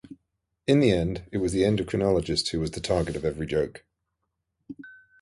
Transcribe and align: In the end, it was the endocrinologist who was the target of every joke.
In 0.65 0.79
the 0.79 0.89
end, 0.89 1.25
it 1.31 1.37
was 1.37 1.51
the 1.51 1.61
endocrinologist 1.61 2.49
who 2.49 2.59
was 2.59 2.71
the 2.71 2.81
target 2.81 3.15
of 3.15 3.23
every 3.23 3.45
joke. 3.45 3.83